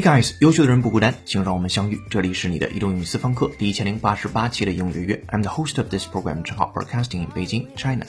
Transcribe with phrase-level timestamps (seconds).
[0.00, 2.00] Hey guys，优秀的人不孤单，请让我们相遇。
[2.08, 5.24] 这里是你的移动英语私房课第一千零八十八期的英语约约。
[5.28, 8.06] I'm the host of this program，正好 broadcasting in Beijing, China。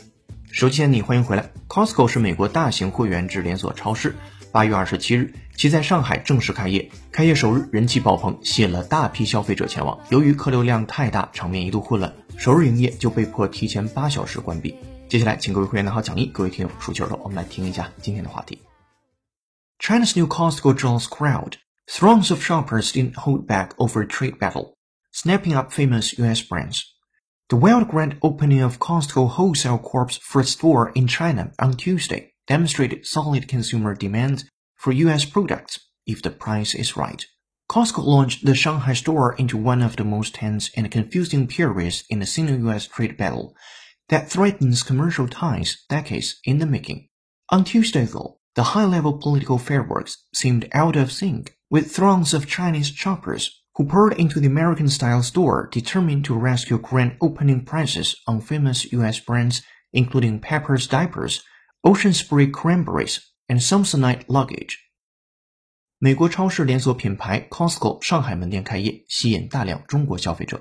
[0.53, 1.51] 手机前你欢迎回来。
[1.67, 4.15] Costco 是美国大型会员制连锁超市。
[4.53, 6.89] 八月二十七日，其在上海正式开业。
[7.11, 9.99] 开业首日人气爆棚，吸引了大批消费者前往。
[10.11, 14.73] 由于客流量太大，场面一度混乱，首日营业就被迫提前八小时关闭。
[15.09, 18.61] 接下来，请各位会员拿好讲义，各位听友竖起耳朵，我们来听一下今天的话题。
[19.77, 21.55] China's new Costco draws crowd.
[21.89, 24.73] Throngs of shoppers didn't hold back over trade battle,
[25.11, 26.93] snapping up famous US brands.
[27.49, 33.05] The wild grand opening of Costco Wholesale Corp's first store in China on Tuesday demonstrated
[33.05, 34.45] solid consumer demand
[34.77, 37.25] for US products if the price is right.
[37.69, 42.19] Costco launched the Shanghai store into one of the most tense and confusing periods in
[42.19, 43.55] the Sino-US trade battle
[44.09, 47.07] that threatens commercial ties decades in the making.
[47.49, 52.88] On Tuesday, though, the high-level political fireworks seemed out of sync with throngs of Chinese
[52.88, 58.90] shoppers who poured into the American-style store determined to rescue grand opening prices on famous
[58.92, 59.20] U.S.
[59.20, 61.42] brands including Pepper's diapers,
[61.82, 64.78] Ocean Spray cranberries, and Samsonite luggage.
[65.98, 70.60] 美国超市连锁品牌 Costco 上海门店开业，吸引大量中国消费者。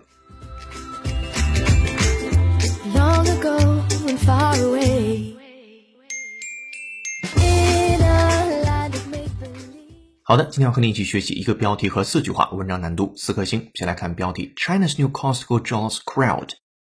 [10.30, 13.68] 好的，今天要和你一起学习一个标题和四句话，文章难度四颗星。
[13.74, 16.50] 先来看标题：China's new Costco draws crowd。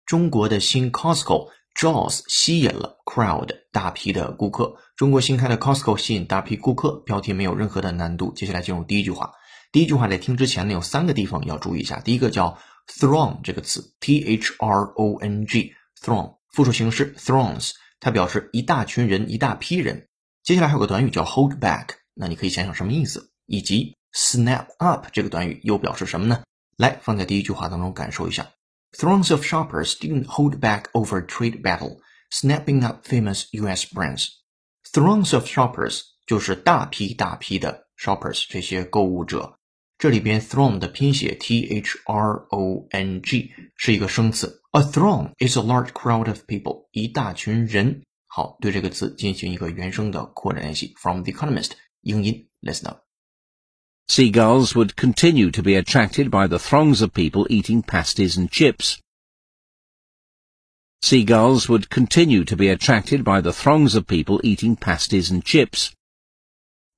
[0.07, 4.75] 中国的新 Costco draws 吸引了 crowd 大批的顾客。
[4.97, 8.33] 中国新开的 Costco 吸引大批顾客，标题没有任何的难度。
[8.33, 9.31] 接下来进入第一句话。
[9.71, 12.01] 第一句话在听之前呢，有三个地方要注意一下。
[12.01, 12.57] 第一个叫
[12.89, 20.09] throng 这个词，t h r o n g，throng 复数形式 throngs，它表示一大群人、一大批人。
[20.43, 21.89] 接下来还有个短语叫 hold back。
[22.19, 26.43] 那你可以想想什么意思，以及 snap up 这个短语又表示什么呢？
[26.79, 28.49] 来放在第一句话当中感受一下。
[28.93, 31.99] Throngs of shoppers didn't hold back over trade battle,
[32.31, 33.87] snapping up famous U.S.
[33.93, 34.29] brands.
[34.91, 39.59] Throngs of shoppers 就是大批大批的 shoppers 这些购物者。
[39.99, 44.63] 这里边 throng 的拼写 t h r o n g 是一个生词。
[44.73, 48.03] A throng is a large crowd of people，一大群人。
[48.27, 50.95] 好，对这个词进行一个原声的扩展练习。
[50.99, 51.71] From The Economist。
[52.06, 53.04] 英音，listen up.
[54.08, 59.00] Seagulls would continue to be attracted by the throngs of people eating pasties and chips.
[61.02, 65.92] Seagulls would continue to be attracted by the throngs of people eating pasties and chips.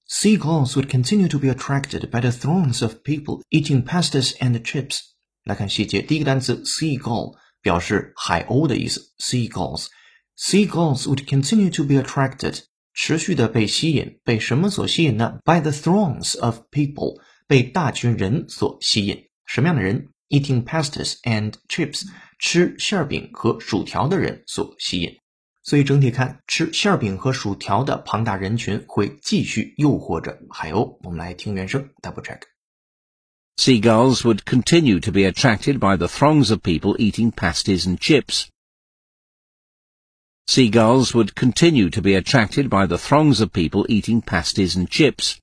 [0.05, 5.13] Seagulls would continue to be attracted by the throngs of people eating pasties and chips.
[5.43, 9.13] 来看细节，第一个单词 seagull 表示海鸥的意思。
[9.19, 9.87] Seagulls,
[10.35, 12.63] seagulls would continue to be attracted
[13.00, 19.28] 持续的被吸引，被什么所吸引呢？By the throngs of people，被大群人所吸引。
[19.46, 22.02] 什么样的人？Eating pasties and chips，
[22.40, 25.16] 吃馅饼和薯条的人所吸引。
[25.62, 30.98] 所以整体看，吃馅饼和薯条的庞大人群会继续诱惑着海鸥。
[31.04, 32.40] 我们来听原声，double check。
[33.56, 38.46] Seagulls would continue to be attracted by the throngs of people eating pasties and chips.
[40.47, 45.37] Seagulls would continue to be attracted by the throngs of people eating pasties and chips.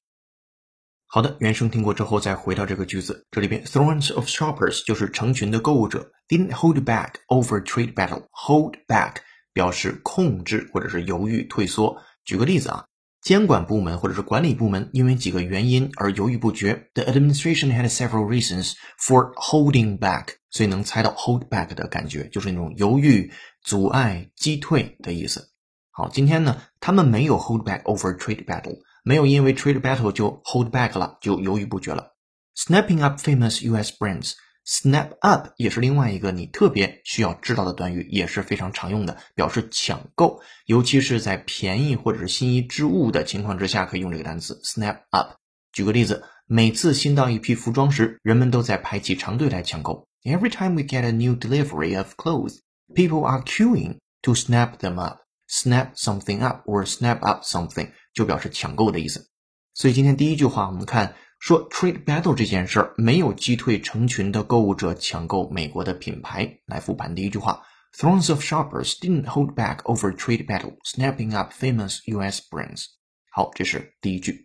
[1.07, 9.17] 好的，原声听过之后再回到这个句子，这里边 throngs of shoppers 就是成群的购物者，didn't hold back over trade battle。hold back
[9.53, 12.01] 表示控制或者是犹豫退缩。
[12.25, 12.85] 举个例子啊，
[13.26, 16.90] 监管部门或者是管理部门因为几个原因而犹豫不决。
[16.94, 23.32] The administration had several reasons for holding back，所以能猜到 hold back 的感觉，就是那种犹豫。
[23.64, 25.50] 阻碍、击退的意思。
[25.90, 32.16] 好，今天呢，他们没有 hold back over trade battle，没有因为 trade battle 就 hold back 了，就犹豫不决了。
[32.56, 33.92] Snapping up famous U.S.
[33.98, 34.34] brands
[34.68, 45.36] Snap up 也是另外一个你特别需要知道的短语，也是非常常用的，表示抢购，尤其是在便宜或者是心仪之物的情况之下，可以用这个单词 snap up。
[45.72, 50.08] 举个例子，每次新到一批服装时，人们都在排起长队来抢购。
[50.24, 52.60] Every time we get a new delivery of clothes。
[52.94, 55.20] People are queuing to snap them up.
[55.48, 59.30] Snap something up or snap up something 就表示抢购的意思。
[59.76, 66.50] 所以今天第一句话，我们看说 trade battle 这件事儿没有击退成群的购物者抢购美国的品牌。
[66.66, 67.62] 来复盘第一句话
[67.94, 72.42] ：Throngs of shoppers didn't hold back over trade battle, snapping up famous U.S.
[72.50, 72.86] brands。
[73.30, 74.45] 好，这是第一句。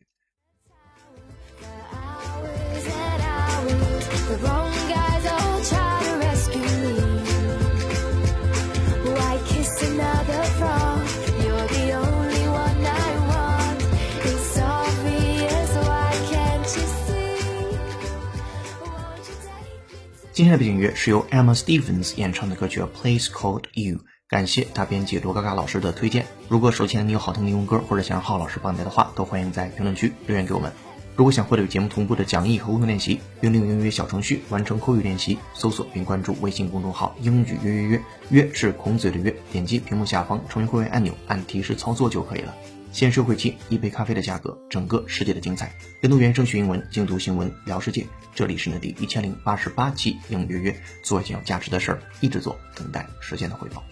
[20.40, 23.96] 今天的背景乐是由 Emma Stevens 演唱的歌曲《A Place Called You》，
[24.26, 26.24] 感谢大编辑罗嘎嘎老师的推荐。
[26.48, 30.72] 如果手前你有好听的英文歌，或者想让浩老师帮你带的话，都欢迎在评论区留言给我们。
[31.14, 42.54] 如果想获得与节目同步的讲义和互动练习，用利用英语小程序完成口语练习，搜索并关注微信公众号“英语约约约”，约是孔子的约，点击屏幕下方成为会员按钮，按提示操作就可以了。
[42.92, 45.72] 先收会期，一杯咖啡的价格，整个世界的精彩。
[46.02, 48.04] 跟读原声学英文，精读新闻聊世界。
[48.34, 53.82] 这里是你的第一千零八十八期英语约约，做一件有价值的事儿，一直做，等待时间的回报。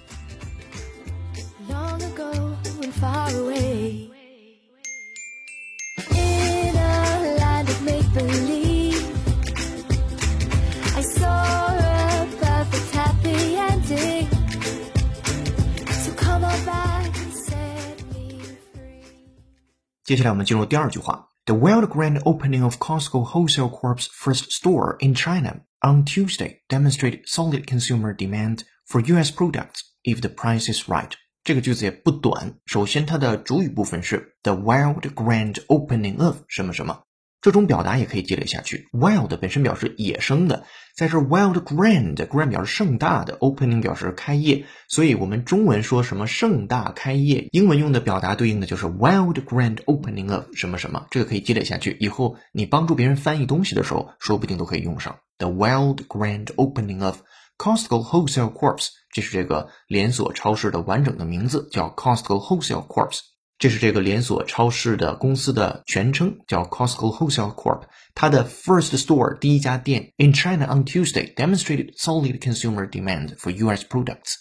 [20.08, 21.28] 接下来我们进入第二句话。
[21.46, 27.66] The world grand opening of Costco Wholesale Corp's first store in China on Tuesday demonstrated solid
[27.66, 29.30] consumer demand for U.S.
[29.32, 31.12] products if the price is right.
[31.44, 32.56] 这个句子也不短。
[32.66, 37.04] 首先，它的主语部分是 the wild grand opening of 什么什么。
[37.41, 38.89] 这种表达也可以积累下去。
[38.93, 40.65] Wild 本身表示野生的，
[40.97, 55.19] 在这 wild grand，grand 表示盛大的，opening 表示开业，所以我们中文说什么盛大开业，英文用的表达对应的就是 wild grand opening of 什么什么，这个可以积累下去，以后你帮助别人翻译东西的时候，说不定都可以用上。
[55.39, 57.21] The wild grand opening of
[57.57, 63.17] Costco Wholesale Corp.，这是这个连锁超市的完整的名字，叫 Costco Wholesale Corp.
[63.59, 67.83] 这是这个连锁超市的公司的全称，叫 Costco Wholesale Corp.
[68.15, 73.85] 它的 first store 第一家店 in China on Tuesday demonstrated solid consumer demand for U.S.
[73.85, 74.35] products.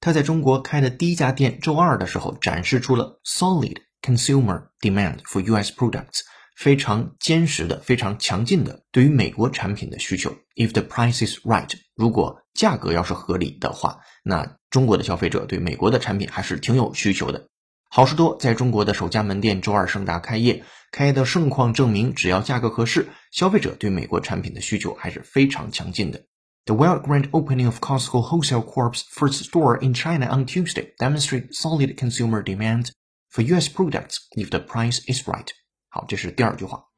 [0.00, 5.70] 它在中国开的第一家店周二的时候展示出了 solid consumer demand for U.S.
[5.70, 6.20] products，
[6.56, 10.34] 非常坚实的、非常强劲的对于美国产品的需求。
[10.56, 17.48] If the price is right，如果价格要是合理的话，那中国的消费者对美国的产品还是挺有需求的。
[17.94, 26.24] 好事多在中国的首家门店周二盛大开业，开业的盛况证明，只要价格合适，消费者对美国产品的需求还是非常强劲的。
[26.64, 31.94] The well grand opening of Costco Wholesale Corp's first store in China on Tuesday demonstrates solid
[31.96, 32.92] consumer demand
[33.28, 33.68] for U.S.
[33.68, 35.48] products if the price is right。
[35.90, 36.91] 好，这是第二句话。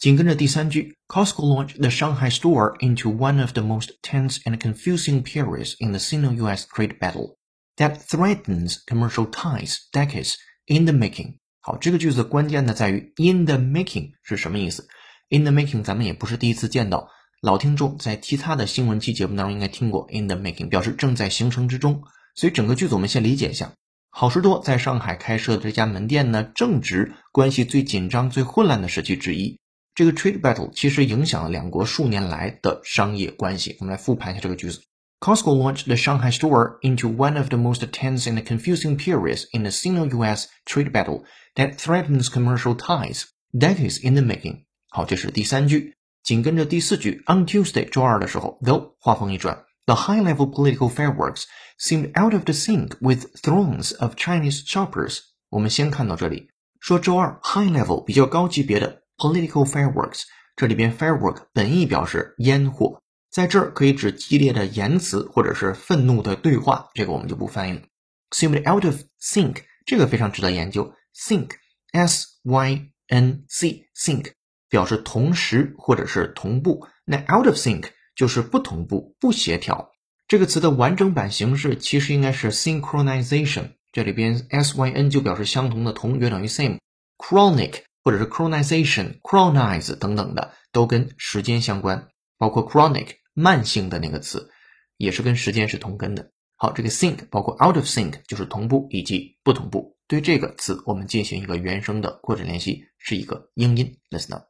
[0.00, 5.90] 紧跟着第三句，Costco launched the Shanghai store into one of the most tense and confusing periods in
[5.90, 6.64] the Sino-U.S.
[6.74, 7.36] trade battle
[7.76, 11.34] that threatens commercial ties decades in the making。
[11.60, 14.88] 好，这个句子关键的在于 in the making 是什么意思
[15.28, 17.06] ？in the making 咱们也不是第一次见到，
[17.42, 22.02] 老听众在其他的新闻期节目当中应该听过 in the making，表示正在形成之中。
[22.34, 23.70] 所以整个句子我们先理解一下。
[24.08, 29.60] 好事多在上海开设的这家门店呢，正值关系最紧张、最混乱的时期之一。
[29.93, 33.77] 这个 trade battle 其实影响了两国数年来的商业关系。
[33.79, 34.81] 我们来复盘一下这个句子：
[35.21, 39.71] Costco launched the Shanghai store into one of the most tense and confusing periods in the
[39.71, 40.47] Sino-U.S.
[40.65, 41.23] trade battle
[41.55, 44.65] that threatens commercial ties decades in the making。
[44.89, 45.95] 好，这是第三句。
[46.23, 51.43] 紧跟着第四句，On Tuesday 周二的时候，though 话锋一转，the high-level political fireworks
[51.79, 55.19] seemed out of the sync with throngs of Chinese shoppers。
[55.49, 56.49] 我们先看到这里，
[56.81, 60.22] 说周二 high level 比较高级别的 Political fireworks，
[60.56, 67.82] 这里边 firework 本意表示烟火，在这儿可以指激烈的言辞或者是愤怒的对话，这个我们就不翻译了。
[68.30, 70.94] Seemed out of sync，这个非常值得研究。
[71.14, 74.32] Sync，s y n c，sync
[74.70, 79.92] 表示同时或者是同步，那 out of sync 就是不同步、不协调。
[80.28, 86.78] 这个词的完整版形式其实应该是 synchronization，这里边 s y n 就表示相同的同，约等于 same。
[87.18, 87.82] Chronic。
[88.09, 92.07] 或者是 chronization、chronize 等等的，都跟时间相关，
[92.37, 94.49] 包括 chronic 慢性的那个词，
[94.97, 96.31] 也是跟时间是同根的。
[96.57, 99.97] 好，这个 sync 包括 out of sync 就是同步以及不同步。
[100.07, 103.97] 对这个词，我们进行一个原声的扩展练习，是一个英音。
[104.11, 104.45] Listen up.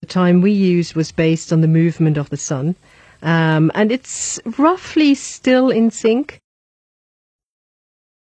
[0.00, 2.76] The time we used was based on the movement of the sun,
[3.20, 6.40] um, and it's roughly still in sync.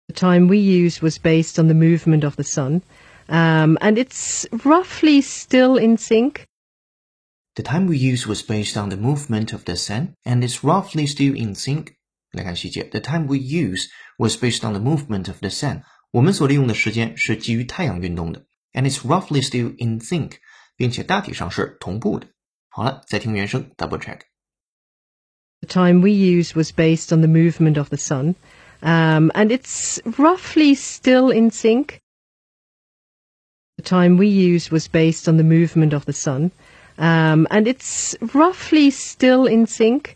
[0.08, 2.82] The time we used was based on the movement of the sun.
[3.28, 6.46] Um, and it's roughly still in sync.
[7.54, 11.06] The time we used was based on the movement of the sun, and it's roughly
[11.06, 11.94] still in sync.
[12.32, 13.88] 来看细节，The time we use
[14.18, 15.82] was based on the movement of the sun。
[16.10, 20.32] 我们所利用的时间是基于太阳运动的，and it's roughly still in sync，
[20.76, 22.26] 并且大体上是同步的。
[22.68, 28.34] 好了，再听原声，double check。The time we used was based on the movement of the sun,
[28.84, 32.00] Um, and it's roughly still in sync.
[33.78, 36.50] The time we used was based on the movement of the sun.
[36.98, 40.14] Um, and it's roughly still in sync.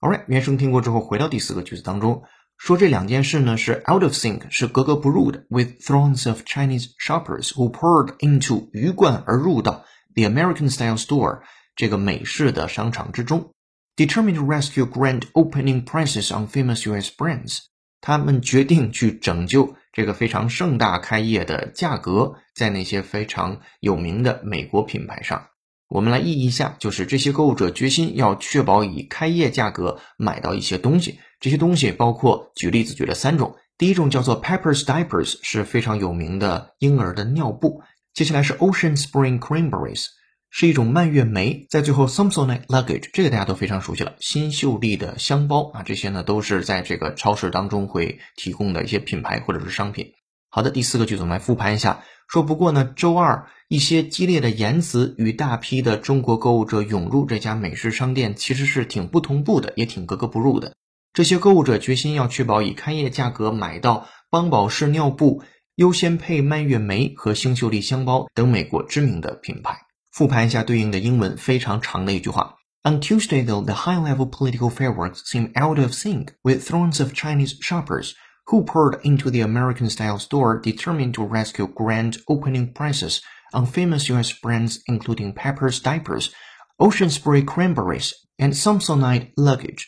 [0.00, 2.24] Alright，原声听过之后，回到第四个句子当中，
[2.56, 5.44] 说这两件事呢是 out of sync，是格格不入的。
[5.50, 11.42] With throngs of Chinese shoppers who poured into 鱼贯而入到 the American-style store
[11.76, 13.52] 这个美式的商场之中，
[13.94, 17.10] determined to rescue grand opening prices on famous U.S.
[17.16, 17.58] brands。
[18.00, 25.47] 他们决定去拯救 这个非常盛大开业的价格，在那些非常有名的美国品牌上。
[25.89, 31.17] 我们来意译一下，就是这些购物者决心要确保以开业价格买到一些东西。
[31.39, 33.55] 这些东西包括，举例子举了三种。
[33.75, 37.81] 第一种叫做 Pepper's Diapers，是非常有名的婴儿的尿布。
[38.13, 40.05] 接下来是 Ocean Spring Cranberries，
[40.49, 41.65] 是一种蔓越莓。
[41.69, 50.13] 在最后 Samsonite Luggage，这个大家都非常熟悉了，新秀丽的箱包啊，这些呢都是在这个超市当中会提供的一些品牌或者是商品。
[50.49, 52.03] 好的，第四个句子我们来复盘一下。
[52.27, 60.75] 说不过呢，周二一些激烈的言辞与大批的中国购物者涌入这家美式商店，其实是挺不同步的，也挺格格不入的。
[61.13, 65.41] 这些购物者决心要确保以开业价格买到邦宝适尿布、
[65.75, 69.77] 优先配蔓越莓和星秀丽香包等美国知名的品牌。
[70.16, 78.14] 复盘一下对应的英文非常长的一句话：On Tuesday, though, the high-level political fireworks seemed out of sync with throngs of Chinese shoppers.
[78.46, 83.20] who poured into the American-style store determined to rescue grand opening prices
[83.52, 84.32] on famous U.S.
[84.32, 86.30] brands including Pepper's Diapers,
[86.78, 89.84] Ocean Spray Cranberries, and Samsonite Luggage。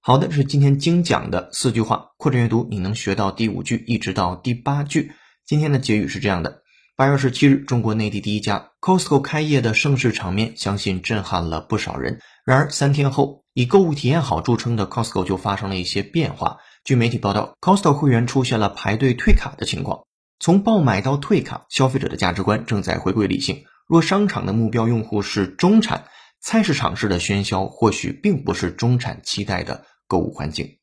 [0.00, 5.12] 好的，这是今天精讲的四句话，扩展阅读你能学到第五句一直到第八句。
[5.44, 6.61] 今天的结语是这样的：
[6.95, 12.19] 八月二十七日，中国内地第一家 Costco 开业的盛世场面，相信震撼了不少人。
[12.45, 16.57] 然而三天后，以购物体验好著称的 Costco 就发生了一些变化。
[16.83, 20.03] 据媒体报道，Costco 会员出现了排队退卡的情况。
[20.39, 23.63] 从爆买到退卡，消费者的价值观正在回归理性。
[23.87, 26.03] 若商场的目标用户是中产，
[26.41, 30.77] 菜市场式的喧嚣或许并不是中产期待的购物环境。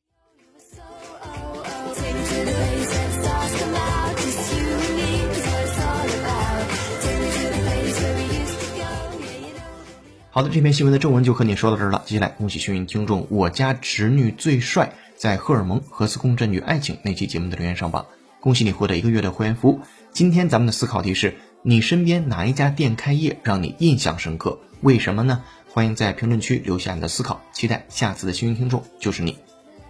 [10.33, 12.03] 好的，这篇新闻的正文就和你说到这儿了。
[12.05, 14.93] 接下来，恭喜幸运听众，我家侄女最帅。
[15.17, 18.05] 在荷尔蒙、核磁共振与爱情那期节目的留言上榜，
[18.39, 19.81] 恭喜你获得一个月的会员服务。
[20.13, 24.57] 今天咱们的思考题是：你身边哪一家店开业让你印象深刻？
[24.79, 25.43] 为什么呢？
[25.67, 29.37] 欢迎在评论区留下你的思考，期待下次的幸运听众就是你。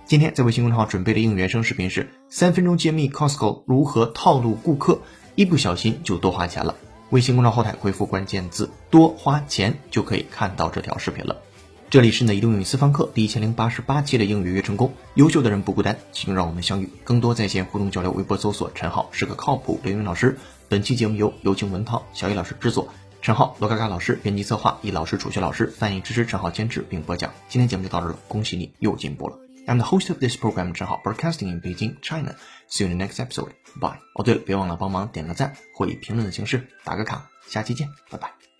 [0.07, 5.01] 今天在微信公众号准备的应原声视频是三分钟揭秘 Costco 如何套路顾客，
[5.36, 6.75] 一不小心就多花钱了。
[7.12, 11.41] 微信公众号后台回复关键字“多花钱”就可以看到这条视频了。
[11.89, 16.89] 这里是你的移动英语私房课第一千零八十八期的英语约成功，优秀的人不孤单，请让我们相遇。
[17.03, 20.38] 更多在线互动交流，微博搜索陈浩是个靠谱的英语老师。
[20.70, 22.88] 本期节目由有请文涛、小易老师制作，
[23.22, 27.34] 陈浩、罗嘎嘎老师编辑策划，易老师、楚学老师翻译支持，陈浩监制并播讲。
[27.50, 29.38] 今天节目就到这了，恭喜你又进步了。
[29.71, 32.35] I'm the host of this program，正好，broadcasting in Beijing, China.
[32.69, 33.51] See you in the next episode.
[33.79, 33.99] Bye.
[34.15, 37.29] 哦，对了，别忘了帮忙点个赞或以评论的形式打个卡。
[37.47, 38.50] 下期见，拜拜。